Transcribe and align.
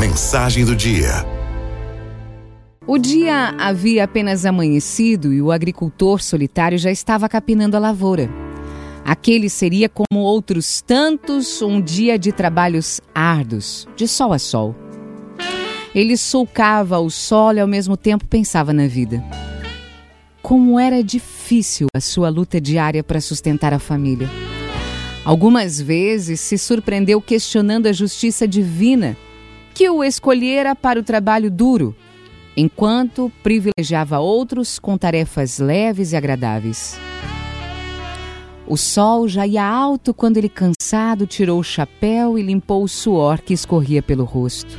Mensagem 0.00 0.64
do 0.64 0.74
dia. 0.74 1.26
O 2.86 2.96
dia 2.96 3.54
havia 3.58 4.04
apenas 4.04 4.46
amanhecido 4.46 5.30
e 5.30 5.42
o 5.42 5.52
agricultor 5.52 6.22
solitário 6.22 6.78
já 6.78 6.90
estava 6.90 7.28
capinando 7.28 7.76
a 7.76 7.80
lavoura. 7.80 8.30
Aquele 9.04 9.50
seria, 9.50 9.90
como 9.90 10.22
outros 10.22 10.80
tantos, 10.80 11.60
um 11.60 11.82
dia 11.82 12.18
de 12.18 12.32
trabalhos 12.32 12.98
árduos, 13.14 13.86
de 13.94 14.08
sol 14.08 14.32
a 14.32 14.38
sol. 14.38 14.74
Ele 15.94 16.16
sulcava 16.16 16.98
o 16.98 17.10
sol 17.10 17.52
e 17.52 17.60
ao 17.60 17.68
mesmo 17.68 17.94
tempo 17.94 18.26
pensava 18.26 18.72
na 18.72 18.86
vida. 18.86 19.22
Como 20.40 20.80
era 20.80 21.04
difícil 21.04 21.88
a 21.94 22.00
sua 22.00 22.30
luta 22.30 22.58
diária 22.58 23.04
para 23.04 23.20
sustentar 23.20 23.74
a 23.74 23.78
família. 23.78 24.30
Algumas 25.26 25.78
vezes 25.78 26.40
se 26.40 26.56
surpreendeu 26.56 27.20
questionando 27.20 27.86
a 27.86 27.92
justiça 27.92 28.48
divina 28.48 29.14
que 29.80 29.88
o 29.88 30.04
escolhera 30.04 30.76
para 30.76 31.00
o 31.00 31.02
trabalho 31.02 31.50
duro, 31.50 31.96
enquanto 32.54 33.32
privilegiava 33.42 34.18
outros 34.18 34.78
com 34.78 34.98
tarefas 34.98 35.58
leves 35.58 36.12
e 36.12 36.16
agradáveis. 36.18 37.00
O 38.66 38.76
sol 38.76 39.26
já 39.26 39.46
ia 39.46 39.64
alto 39.64 40.12
quando 40.12 40.36
ele, 40.36 40.50
cansado, 40.50 41.26
tirou 41.26 41.58
o 41.58 41.64
chapéu 41.64 42.38
e 42.38 42.42
limpou 42.42 42.84
o 42.84 42.88
suor 42.88 43.40
que 43.40 43.54
escorria 43.54 44.02
pelo 44.02 44.24
rosto. 44.24 44.78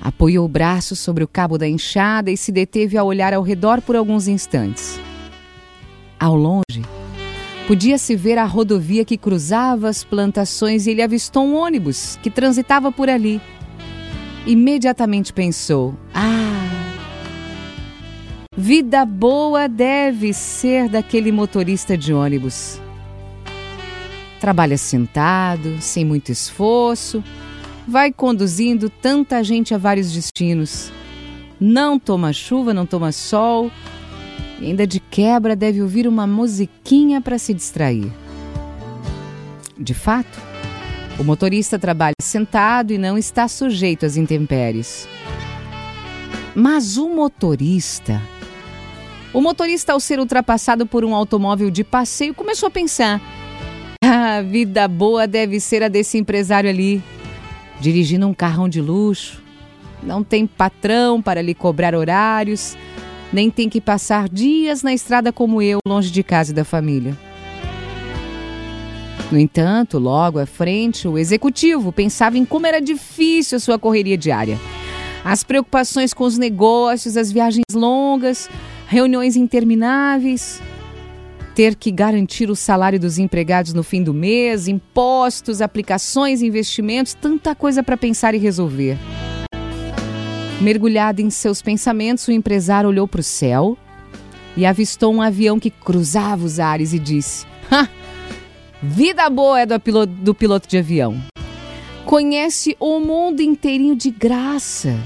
Apoiou 0.00 0.44
o 0.44 0.48
braço 0.48 0.94
sobre 0.94 1.24
o 1.24 1.28
cabo 1.28 1.58
da 1.58 1.66
enxada 1.66 2.30
e 2.30 2.36
se 2.36 2.52
deteve 2.52 2.96
a 2.96 3.02
olhar 3.02 3.34
ao 3.34 3.42
redor 3.42 3.82
por 3.82 3.96
alguns 3.96 4.28
instantes. 4.28 5.00
Ao 6.20 6.36
longe, 6.36 6.82
podia-se 7.66 8.14
ver 8.14 8.38
a 8.38 8.44
rodovia 8.44 9.04
que 9.04 9.16
cruzava 9.16 9.88
as 9.88 10.04
plantações 10.04 10.86
e 10.86 10.92
ele 10.92 11.02
avistou 11.02 11.44
um 11.44 11.56
ônibus 11.56 12.16
que 12.22 12.30
transitava 12.30 12.92
por 12.92 13.10
ali. 13.10 13.40
Imediatamente 14.46 15.32
pensou: 15.32 15.94
Ah, 16.14 16.98
vida 18.56 19.04
boa 19.04 19.68
deve 19.68 20.32
ser 20.32 20.88
daquele 20.88 21.30
motorista 21.30 21.96
de 21.96 22.12
ônibus. 22.12 22.80
Trabalha 24.40 24.76
sentado, 24.76 25.80
sem 25.80 26.04
muito 26.04 26.32
esforço 26.32 27.22
vai 27.86 28.12
conduzindo 28.12 28.88
tanta 28.88 29.42
gente 29.42 29.74
a 29.74 29.78
vários 29.78 30.12
destinos. 30.12 30.92
Não 31.60 31.98
toma 31.98 32.32
chuva, 32.32 32.74
não 32.74 32.86
toma 32.86 33.12
sol, 33.12 33.70
e 34.60 34.66
ainda 34.66 34.86
de 34.86 35.00
quebra 35.00 35.54
deve 35.54 35.82
ouvir 35.82 36.06
uma 36.06 36.26
musiquinha 36.26 37.20
para 37.20 37.38
se 37.38 37.54
distrair. 37.54 38.10
De 39.78 39.94
fato, 39.94 40.40
o 41.18 41.24
motorista 41.24 41.78
trabalha 41.78 42.14
sentado 42.20 42.92
e 42.92 42.98
não 42.98 43.18
está 43.18 43.46
sujeito 43.48 44.06
às 44.06 44.16
intempéries. 44.16 45.08
Mas 46.54 46.96
o 46.96 47.08
motorista. 47.08 48.20
O 49.32 49.40
motorista, 49.40 49.92
ao 49.92 50.00
ser 50.00 50.18
ultrapassado 50.18 50.86
por 50.86 51.04
um 51.04 51.14
automóvel 51.14 51.70
de 51.70 51.82
passeio, 51.82 52.34
começou 52.34 52.66
a 52.66 52.70
pensar: 52.70 53.20
a 54.04 54.36
ah, 54.36 54.42
vida 54.42 54.86
boa 54.86 55.26
deve 55.26 55.58
ser 55.60 55.82
a 55.82 55.88
desse 55.88 56.18
empresário 56.18 56.68
ali 56.68 57.02
dirigindo 57.80 58.28
um 58.28 58.34
carrão 58.34 58.68
de 58.68 58.80
luxo, 58.80 59.42
não 60.02 60.22
tem 60.22 60.46
patrão 60.46 61.20
para 61.20 61.42
lhe 61.42 61.54
cobrar 61.54 61.94
horários, 61.94 62.76
nem 63.32 63.50
tem 63.50 63.68
que 63.68 63.80
passar 63.80 64.28
dias 64.28 64.82
na 64.82 64.94
estrada 64.94 65.32
como 65.32 65.60
eu, 65.60 65.78
longe 65.86 66.10
de 66.10 66.22
casa 66.22 66.52
e 66.52 66.54
da 66.54 66.64
família. 66.64 67.16
No 69.30 69.38
entanto, 69.38 69.98
logo 69.98 70.38
à 70.38 70.46
frente, 70.46 71.08
o 71.08 71.16
executivo 71.16 71.92
pensava 71.92 72.36
em 72.36 72.44
como 72.44 72.66
era 72.66 72.80
difícil 72.80 73.56
a 73.56 73.60
sua 73.60 73.78
correria 73.78 74.16
diária. 74.16 74.58
As 75.24 75.42
preocupações 75.42 76.12
com 76.12 76.24
os 76.24 76.36
negócios, 76.36 77.16
as 77.16 77.32
viagens 77.32 77.64
longas, 77.72 78.50
reuniões 78.88 79.36
intermináveis 79.36 80.60
ter 81.54 81.76
que 81.76 81.90
garantir 81.90 82.50
o 82.50 82.56
salário 82.56 82.98
dos 82.98 83.18
empregados 83.18 83.72
no 83.72 83.82
fim 83.82 84.02
do 84.02 84.14
mês, 84.14 84.68
impostos, 84.68 85.60
aplicações, 85.60 86.42
investimentos, 86.42 87.14
tanta 87.14 87.54
coisa 87.54 87.82
para 87.82 87.96
pensar 87.96 88.34
e 88.34 88.38
resolver. 88.38 88.96
Mergulhado 90.60 91.20
em 91.20 91.28
seus 91.28 91.60
pensamentos, 91.60 92.26
o 92.28 92.32
empresário 92.32 92.88
olhou 92.88 93.06
para 93.06 93.20
o 93.20 93.24
céu 93.24 93.76
e 94.56 94.64
avistou 94.64 95.12
um 95.12 95.20
avião 95.20 95.58
que 95.58 95.70
cruzava 95.70 96.44
os 96.44 96.60
ares 96.60 96.92
e 96.92 96.98
disse: 96.98 97.46
ha, 97.70 97.88
Vida 98.82 99.30
boa 99.30 99.60
é 99.60 99.66
do 99.66 99.78
piloto, 99.78 100.12
do 100.12 100.34
piloto 100.34 100.68
de 100.68 100.76
avião. 100.76 101.14
Conhece 102.04 102.76
o 102.80 102.98
mundo 102.98 103.40
inteirinho 103.40 103.94
de 103.94 104.10
graça. 104.10 104.98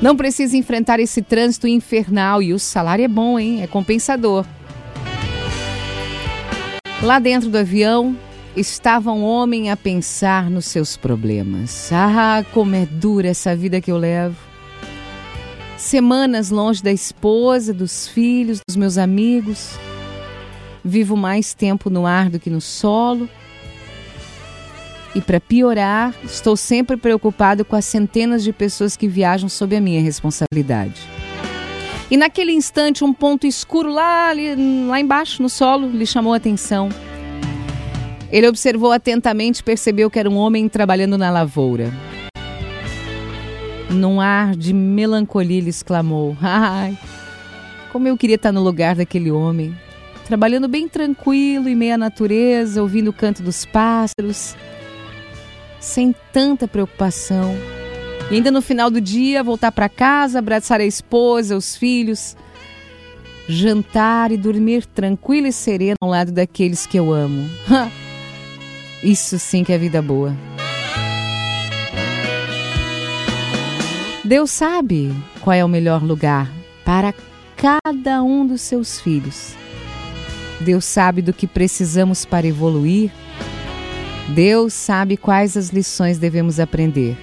Não 0.00 0.16
precisa 0.16 0.56
enfrentar 0.56 0.98
esse 0.98 1.20
trânsito 1.20 1.68
infernal 1.68 2.42
e 2.42 2.54
o 2.54 2.58
salário 2.58 3.04
é 3.04 3.08
bom, 3.08 3.38
hein? 3.38 3.62
É 3.62 3.66
compensador. 3.66 4.46
Lá 7.02 7.18
dentro 7.18 7.50
do 7.50 7.58
avião 7.58 8.16
estava 8.56 9.12
um 9.12 9.22
homem 9.22 9.70
a 9.70 9.76
pensar 9.76 10.48
nos 10.48 10.64
seus 10.64 10.96
problemas. 10.96 11.90
Ah, 11.92 12.42
como 12.54 12.74
é 12.74 12.86
dura 12.86 13.28
essa 13.28 13.54
vida 13.54 13.78
que 13.78 13.92
eu 13.92 13.98
levo. 13.98 14.36
Semanas 15.76 16.48
longe 16.48 16.82
da 16.82 16.90
esposa, 16.90 17.74
dos 17.74 18.08
filhos, 18.08 18.60
dos 18.66 18.74
meus 18.74 18.96
amigos. 18.96 19.78
Vivo 20.84 21.16
mais 21.16 21.54
tempo 21.54 21.90
no 21.90 22.06
ar 22.06 22.30
do 22.30 22.38
que 22.38 22.50
no 22.50 22.60
solo. 22.60 23.28
E 25.14 25.20
para 25.20 25.40
piorar, 25.40 26.14
estou 26.24 26.56
sempre 26.56 26.96
preocupado 26.96 27.64
com 27.64 27.74
as 27.74 27.84
centenas 27.84 28.44
de 28.44 28.52
pessoas 28.52 28.96
que 28.96 29.08
viajam 29.08 29.48
sob 29.48 29.74
a 29.74 29.80
minha 29.80 30.00
responsabilidade. 30.00 31.00
E 32.10 32.16
naquele 32.16 32.52
instante, 32.52 33.04
um 33.04 33.12
ponto 33.12 33.46
escuro 33.46 33.92
lá, 33.92 34.30
ali, 34.30 34.54
lá 34.86 34.98
embaixo, 34.98 35.42
no 35.42 35.48
solo, 35.48 35.90
lhe 35.90 36.06
chamou 36.06 36.32
a 36.32 36.36
atenção. 36.36 36.88
Ele 38.30 38.46
observou 38.46 38.92
atentamente 38.92 39.60
e 39.60 39.64
percebeu 39.64 40.10
que 40.10 40.18
era 40.18 40.28
um 40.28 40.36
homem 40.36 40.68
trabalhando 40.68 41.18
na 41.18 41.30
lavoura. 41.30 41.92
Num 43.90 44.20
ar 44.20 44.54
de 44.54 44.72
melancolia, 44.72 45.58
ele 45.58 45.70
exclamou: 45.70 46.36
Ai, 46.40 46.96
como 47.90 48.06
eu 48.06 48.16
queria 48.16 48.36
estar 48.36 48.52
no 48.52 48.62
lugar 48.62 48.94
daquele 48.94 49.30
homem, 49.30 49.74
trabalhando 50.28 50.68
bem 50.68 50.86
tranquilo 50.86 51.70
em 51.70 51.74
meio 51.74 51.94
à 51.94 51.98
natureza, 51.98 52.82
ouvindo 52.82 53.08
o 53.08 53.14
canto 53.14 53.42
dos 53.42 53.64
pássaros, 53.64 54.54
sem 55.80 56.14
tanta 56.30 56.68
preocupação. 56.68 57.56
E 58.30 58.34
ainda 58.34 58.50
no 58.50 58.60
final 58.60 58.90
do 58.90 59.00
dia, 59.00 59.42
voltar 59.42 59.72
para 59.72 59.88
casa, 59.88 60.38
abraçar 60.38 60.82
a 60.82 60.84
esposa, 60.84 61.56
os 61.56 61.74
filhos, 61.74 62.36
jantar 63.48 64.30
e 64.30 64.36
dormir 64.36 64.84
tranquilo 64.84 65.46
e 65.46 65.52
sereno 65.52 65.96
ao 66.02 66.10
lado 66.10 66.30
daqueles 66.30 66.86
que 66.86 66.98
eu 66.98 67.10
amo. 67.10 67.48
Isso 69.02 69.38
sim 69.38 69.64
que 69.64 69.72
é 69.72 69.78
vida 69.78 70.02
boa. 70.02 70.36
Deus 74.22 74.50
sabe 74.50 75.10
qual 75.40 75.54
é 75.54 75.64
o 75.64 75.68
melhor 75.68 76.02
lugar 76.02 76.52
para 76.84 77.14
cada 77.56 78.22
um 78.22 78.46
dos 78.46 78.60
seus 78.60 79.00
filhos. 79.00 79.56
Deus 80.60 80.84
sabe 80.84 81.22
do 81.22 81.32
que 81.32 81.46
precisamos 81.46 82.24
para 82.24 82.46
evoluir. 82.46 83.10
Deus 84.28 84.74
sabe 84.74 85.16
quais 85.16 85.56
as 85.56 85.70
lições 85.70 86.18
devemos 86.18 86.60
aprender. 86.60 87.16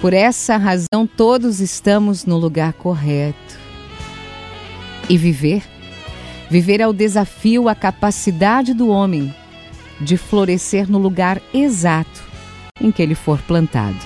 Por 0.00 0.12
essa 0.12 0.56
razão, 0.56 1.06
todos 1.06 1.60
estamos 1.60 2.24
no 2.24 2.36
lugar 2.36 2.72
correto. 2.72 3.58
E 5.08 5.16
viver? 5.16 5.62
Viver 6.50 6.80
é 6.80 6.86
o 6.86 6.92
desafio, 6.92 7.68
a 7.68 7.74
capacidade 7.74 8.74
do 8.74 8.88
homem 8.88 9.34
de 10.00 10.16
florescer 10.16 10.90
no 10.90 10.98
lugar 10.98 11.40
exato 11.54 12.22
em 12.80 12.90
que 12.90 13.02
ele 13.02 13.14
for 13.14 13.40
plantado. 13.42 13.96